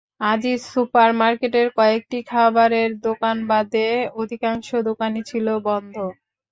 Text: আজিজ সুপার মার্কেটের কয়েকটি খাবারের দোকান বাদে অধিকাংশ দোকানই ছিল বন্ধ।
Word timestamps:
আজিজ 0.25 0.59
সুপার 0.67 1.09
মার্কেটের 1.19 1.67
কয়েকটি 1.77 2.19
খাবারের 2.29 2.89
দোকান 3.05 3.37
বাদে 3.49 3.87
অধিকাংশ 4.21 4.67
দোকানই 4.89 5.23
ছিল 5.29 5.47
বন্ধ। 5.67 5.95